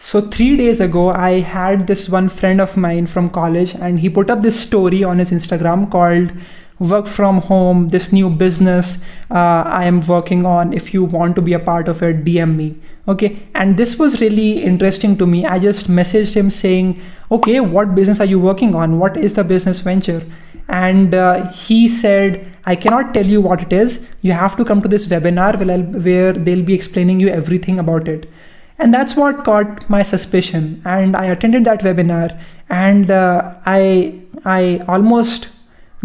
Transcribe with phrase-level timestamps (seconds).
[0.00, 4.08] So, three days ago, I had this one friend of mine from college, and he
[4.08, 6.30] put up this story on his Instagram called
[6.78, 10.72] Work from Home, this new business uh, I am working on.
[10.72, 12.76] If you want to be a part of it, DM me.
[13.08, 13.40] Okay.
[13.56, 15.44] And this was really interesting to me.
[15.44, 17.02] I just messaged him saying,
[17.32, 19.00] Okay, what business are you working on?
[19.00, 20.24] What is the business venture?
[20.68, 24.08] And uh, he said, I cannot tell you what it is.
[24.22, 28.06] You have to come to this webinar where, where they'll be explaining you everything about
[28.06, 28.30] it
[28.78, 30.82] and that's what caught my suspicion.
[30.84, 35.48] And i attended that webinar and uh, i i almost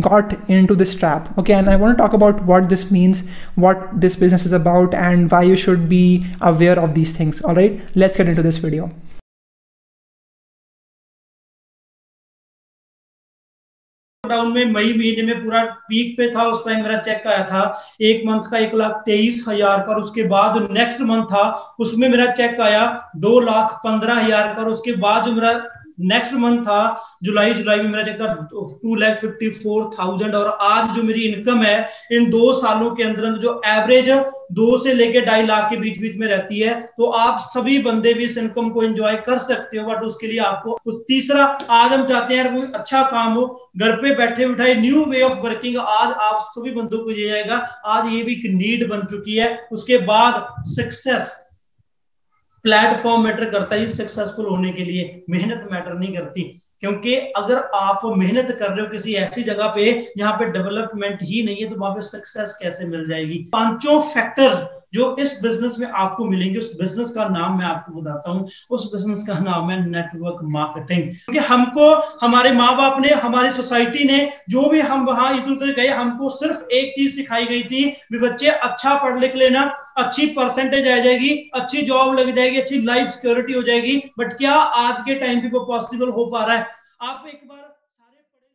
[0.00, 1.36] got into this trap.
[1.38, 4.94] Okay and i want to talk about what this means what this business is about
[4.94, 7.42] and why you should be aware of these things.
[7.42, 8.90] All right let's get into this video
[14.32, 17.62] lockdown में, मई महीने में पूरा peak पे था, उस time मेरा check आया था,
[18.00, 21.44] एक मंथ का एक लाख तेईस हज़ार का उसके बाद नेक्स्ट मंथ था,
[21.80, 22.84] उसमें मेरा चेक आया
[23.16, 25.52] दो लाख पंद्रह हज़ार का उसके बाद जो मेरा
[26.00, 26.80] नेक्स्ट मंथ था
[27.22, 28.32] जुलाई जुलाई में मेरा चेक था
[28.82, 33.02] two lakh fifty four thousand और आज जो मेरी इनकम है, इन दो सालों के
[33.02, 34.08] अंदर जो एवरेज
[34.52, 38.14] दो से लेके ढाई लाख के बीच बीच में रहती है तो आप सभी बंदे
[38.14, 41.92] भी इस इनकम को एंजॉय कर सकते हो बट उसके लिए आपको उस तीसरा, आज
[41.92, 45.78] हम चाहते हैं कोई अच्छा काम हो, घर पे बैठे बिठाए न्यू वे ऑफ़ वर्किंग
[45.78, 49.56] आज आप सभी बंदों को ये जाएगा आज ये भी एक नीड बन चुकी है,
[49.72, 51.30] उसके बाद सक्सेस
[52.64, 56.42] प्लेटफॉर्म मैटर करता है सक्सेसफुल होने के लिए। मेहनत मैटर नहीं करती।
[56.80, 61.42] क्योंकि अगर आप मेहनत कर रहे हो किसी ऐसी जगह पे जहाँ पे डेवलपमेंट ही
[61.42, 63.38] नहीं है तो वहाँ पे सक्सेस कैसे मिल जाएगी?
[63.52, 64.56] पाँचों फैक्टर्स
[64.94, 68.84] जो इस बिज़नेस में आपको मिलेंगे, उस बिज़नेस का नाम मैं आपको बताता हूँ। उस
[68.92, 71.90] बिज़नेस का नाम है नेटवर्क मार्केटिंग क्योंकि हमको,
[72.22, 76.28] हमारे माँ बाप ने, हमारी सोसाइटी ने, जो भी हम वहाँ इधर उधर गए, हमको
[76.30, 79.64] सिर्फ़ एक चीज़ सिखाई गई थी भी बच्चे अच्छा पढ़ लिख लेना,
[79.96, 84.52] अच्छी परसेंटेज आ जाएगी, अच्छी जॉब लग जाएगी, अच्छी लाइफ सिक्योरिटी हो जाएगी बट क्या
[84.52, 86.66] आज के टाइम पे वो पॉसिबल हो पा रहा है?
[87.02, 87.71] आप एक बार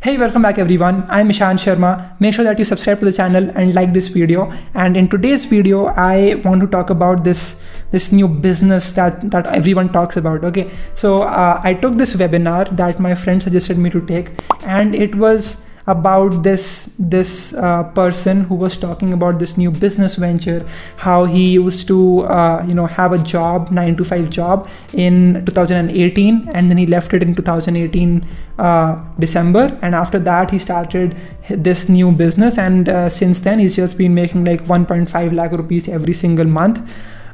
[0.00, 1.04] Hey, welcome back everyone.
[1.08, 2.14] I'm Ishan Sharma.
[2.20, 4.52] Make sure that you subscribe to the channel and like this video.
[4.72, 9.46] And in today's video, I want to talk about this this new business that that
[9.46, 10.44] everyone talks about.
[10.44, 14.30] Okay, so uh, I took this webinar that my friend suggested me to take,
[14.62, 16.64] and it was about this
[16.98, 20.58] this uh, person who was talking about this new business venture
[20.96, 25.44] how he used to uh, you know have a job 9 to 5 job in
[25.46, 28.26] 2018 and then he left it in 2018
[28.58, 29.78] uh, december.
[29.82, 31.16] And after that he started
[31.48, 32.58] this new business.
[32.58, 36.80] And uh, since then he's just been making like 1.5 lakh rupees every single month.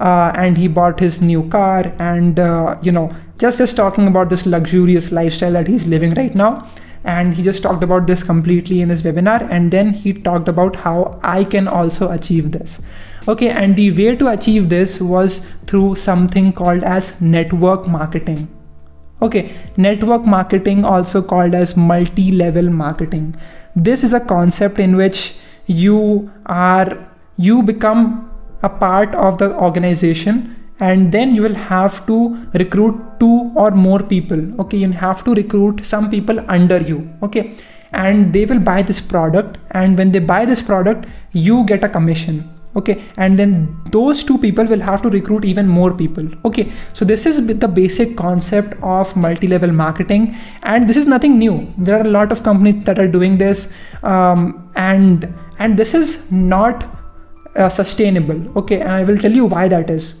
[0.00, 1.92] Uh, and he bought his new car.
[1.98, 6.34] And uh, you know just just talking about this luxurious lifestyle that he's living right
[6.34, 6.68] now
[7.04, 9.46] and he just talked about this completely in his webinar.
[9.50, 12.80] And then he talked about how i can also achieve this.
[13.28, 18.48] Okay and the way to achieve this was through something called as network marketing.
[19.22, 23.36] Okay network marketing also called as multi-level marketing.
[23.76, 25.36] This is a concept in which
[25.66, 27.06] you are
[27.36, 28.30] you become
[28.62, 32.18] a part of the organization and then you will have to
[32.54, 34.40] recruit two or more people.
[34.60, 37.08] Okay you have to recruit some people under you.
[37.22, 37.56] Okay
[37.92, 39.58] and they will buy this product.
[39.72, 42.48] And when they buy this product you get a commission.
[42.76, 46.26] Okay and then those two people will have to recruit even more people.
[46.46, 50.34] Okay so this is the basic concept of multi-level marketing.
[50.62, 51.72] And this is nothing new.
[51.76, 53.72] There are a lot of companies that are doing this.
[54.02, 56.88] Um, and and this is not
[57.54, 58.40] uh, sustainable.
[58.56, 60.14] Okay and i will tell you why that is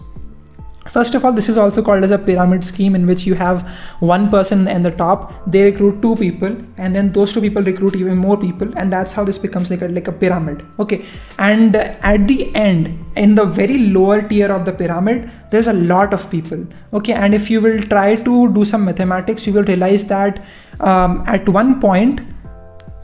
[0.88, 3.68] First of all, this is also called as a pyramid scheme in which you have
[4.00, 7.94] one person in the top, they recruit two people, and then those two people recruit
[7.96, 10.64] even more people, and that's how this becomes like a like a pyramid.
[10.78, 11.04] Okay.
[11.38, 16.14] And at the end, in the very lower tier of the pyramid, there's a lot
[16.14, 16.66] of people.
[16.94, 17.12] Okay.
[17.12, 20.42] And if you will try to do some mathematics, you will realize that
[20.80, 22.22] um, at one point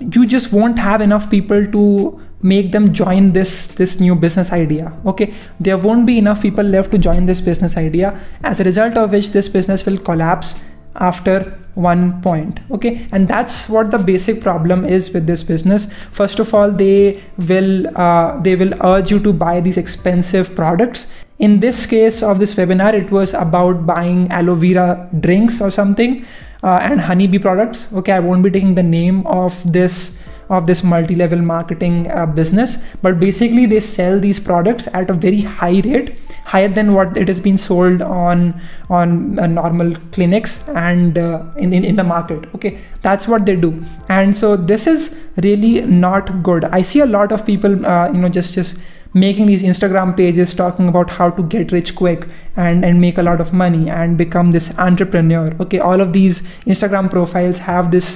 [0.01, 4.93] you just won't have enough people to make them join this this new business idea
[5.07, 5.33] okay?
[5.59, 9.13] There won't be enough people left to join this business idea as a result of
[9.13, 10.55] which this business will collapse
[10.97, 13.07] after one point okay?
[13.13, 15.89] And that's what the basic problem is with this business.
[16.13, 21.07] First of all they will uh, they will urge you to buy these expensive products.
[21.39, 26.25] In this case of this webinar it was about buying aloe vera drinks or something
[26.63, 28.13] uh, and honeybee products okay?
[28.13, 30.16] I won't be taking the name of this
[30.49, 32.79] of this multi-level marketing uh, business.
[33.03, 37.27] But basically they sell these products at a very high rate higher than what it
[37.29, 42.49] has been sold on on uh, normal clinics and uh, in, in in the market.
[42.55, 43.71] Okay that's what they do.
[44.09, 46.65] And so this is really not good.
[46.65, 48.79] I see a lot of people uh, you know just just
[49.15, 52.27] making these instagram pages talking about how to get rich quick
[52.65, 55.53] and and make a lot of money and become this entrepreneur.
[55.67, 56.43] Okay all of these
[56.75, 58.11] instagram profiles have this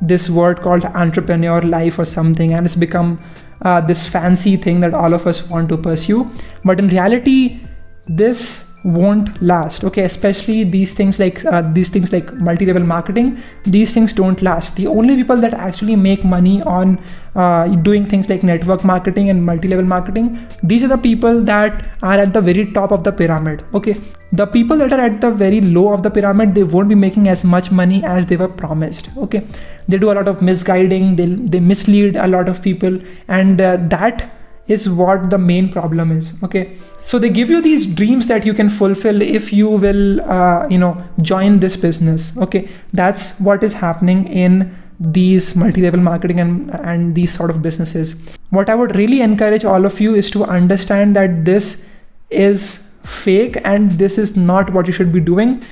[0.00, 3.20] this word called entrepreneur life or something and it's become
[3.62, 6.30] uh, this fancy thing that all of us want to pursue.
[6.64, 7.60] But in reality
[8.06, 9.82] this won't last.
[9.82, 14.76] Okay especially these things like uh, these things like multi-level marketing these things don't last.
[14.76, 16.98] The only people that actually make money on
[17.34, 22.18] uh, doing things like network marketing and multi-level marketing these are the people that are
[22.18, 23.64] at the very top of the pyramid.
[23.74, 23.96] Okay
[24.32, 27.28] the people that are at the very low of the pyramid they won't be making
[27.28, 29.08] as much money as they were promised.
[29.16, 29.46] Okay
[29.88, 32.98] they do a lot of misguiding they, they mislead a lot of people
[33.28, 34.30] and uh, that
[34.66, 36.76] is what the main problem is okay?
[37.00, 40.78] So they give you these dreams that you can fulfill if you will uh, you
[40.78, 42.68] know join this business okay?
[42.92, 48.14] That's what is happening in these multi-level marketing and and these sort of businesses.
[48.50, 51.86] What i would really encourage all of you is to understand that this
[52.30, 55.62] is fake and this is not what you should be doing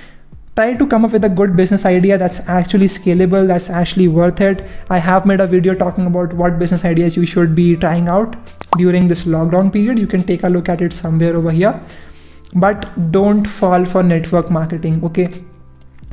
[0.57, 4.41] try to come up with a good business idea that's actually scalable that's actually worth
[4.41, 4.67] it.
[4.91, 8.37] I have made a video talking about what business ideas you should be trying out
[8.77, 9.99] during this lockdown period.
[9.99, 11.81] You can take a look at it somewhere over here.
[12.55, 15.33] But don't fall for network marketing okay?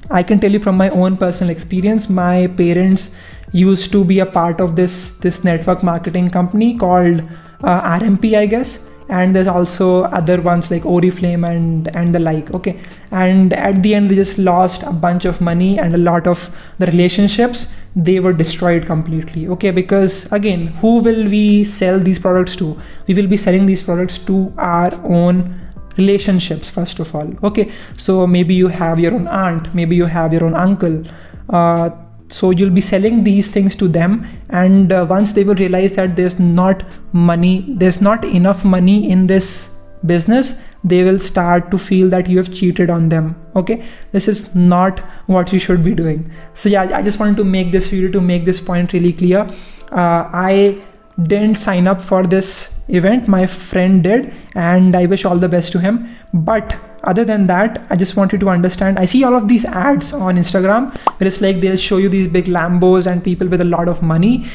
[0.10, 3.12] I can tell you from my own personal experience my parents
[3.52, 7.22] used to be a part of this this network marketing company called
[7.64, 12.52] uh, rmp i guess and there's also other ones like oriflame and and the like
[12.54, 12.80] okay.
[13.12, 16.50] And at the end they just lost a bunch of money and a lot of
[16.78, 17.74] the relationships.
[17.96, 19.72] They were destroyed completely okay.
[19.72, 22.80] Because again who will we sell these products to?
[23.08, 25.60] We will be selling these products to our own
[25.98, 27.72] relationships first of all okay.
[27.98, 31.04] So maybe you have your own aunt maybe you have your own uncle.
[31.50, 31.90] Uh,
[32.30, 36.16] so you'll be selling these things to them and uh, once they will realize that
[36.16, 42.08] there's not money there's not enough money in this business they will start to feel
[42.10, 43.86] that you have cheated on them okay?
[44.12, 46.32] This is not what you should be doing.
[46.54, 49.50] So yeah i just wanted to make this video to make this point really clear.
[49.92, 50.82] Uh, i
[51.24, 53.28] didn't sign up for this event.
[53.28, 56.08] My friend did and i wish all the best to him.
[56.34, 60.12] But other than that i just wanted to understand i see all of these ads
[60.14, 63.66] on instagram where it's like they'll show you these big lambos and people with a
[63.66, 64.46] lot of money.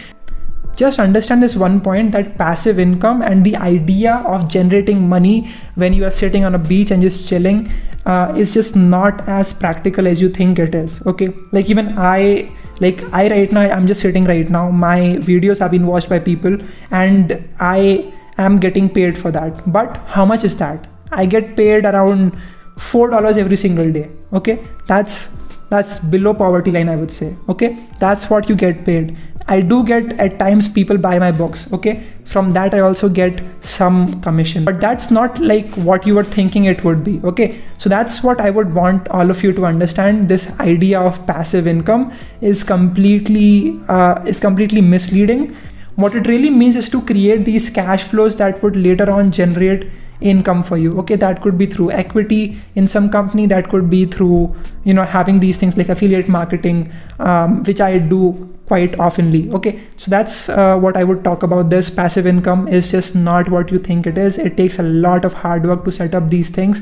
[0.76, 5.92] Just understand this one point that passive income and the idea of generating money when
[5.92, 7.70] you are sitting on a beach and just chilling
[8.06, 11.28] uh, is just not as practical as you think it is okay?
[11.52, 12.50] Like even i
[12.80, 14.70] like i right now i'm just sitting right now.
[14.70, 14.98] My
[15.28, 16.58] videos have been watched by people
[16.90, 19.72] and i am getting paid for that.
[19.72, 22.36] But how much is that I get paid around
[22.78, 24.08] four dollars every single day.
[24.32, 25.36] Okay, that's
[25.70, 27.36] that's below poverty line, I would say.
[27.48, 29.16] Okay, that's what you get paid.
[29.46, 31.70] I do get at times people buy my books.
[31.72, 36.24] Okay, from that I also get some commission, but that's not like what you were
[36.24, 37.20] thinking it would be.
[37.24, 40.28] Okay, so that's what I would want all of you to understand.
[40.28, 45.54] This idea of passive income is completely uh, is completely misleading.
[45.96, 49.90] What it really means is to create these cash flows that would later on generate
[50.24, 50.98] income for you.
[51.00, 55.04] Okay that could be through equity in some company that could be through you know
[55.04, 59.52] having these things like affiliate marketing um, which i do quite oftenly.
[59.52, 61.70] Okay so that's uh, what i would talk about.
[61.70, 64.38] This passive income is just not what you think it is.
[64.38, 66.80] It takes a lot of hard work to set up these things.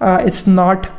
[0.00, 0.90] Uh, it's not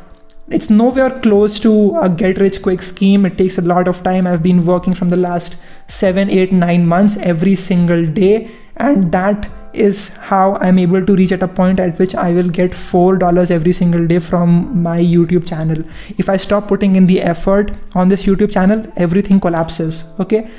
[0.50, 3.26] it's nowhere close to a get rich quick scheme.
[3.26, 4.28] It takes a lot of time.
[4.28, 5.56] I've been working from the last
[5.88, 11.32] seven eight nine months every single day and that is how I'm able to reach
[11.32, 15.48] at a point at which I will get $4 every single day from my YouTube
[15.48, 15.84] channel.
[16.18, 20.04] If I stop putting in the effort on this YouTube channel, everything collapses.
[20.20, 20.50] Okay.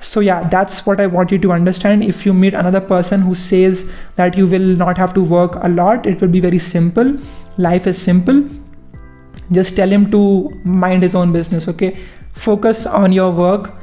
[0.00, 2.02] So, yeah, that's what I want you to understand.
[2.02, 5.68] If you meet another person who says that you will not have to work a
[5.68, 7.16] lot, it will be very simple.
[7.56, 8.48] Life is simple.
[9.52, 11.68] Just tell him to mind his own business.
[11.68, 11.98] Okay.
[12.32, 13.74] Focus on your work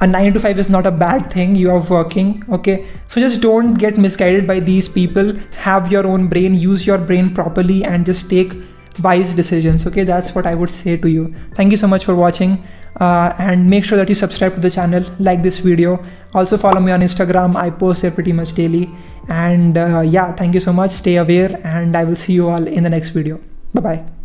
[0.00, 1.54] a 9 to 5 is not a bad thing.
[1.54, 2.86] You are working okay?
[3.08, 5.32] So just don't get misguided by these people.
[5.58, 6.54] Have your own brain.
[6.54, 8.54] Use your brain properly and just take
[9.02, 10.04] wise decisions okay?
[10.04, 11.34] That's what i would say to you.
[11.54, 12.62] Thank you so much for watching
[13.00, 16.02] uh, and make sure that you subscribe to the channel like this video.
[16.34, 17.56] Also follow me on instagram.
[17.56, 18.90] I post there pretty much daily.
[19.28, 20.90] And uh, yeah thank you so much.
[20.90, 23.40] Stay aware and i will see you all in the next video.
[23.74, 24.15] Bye bye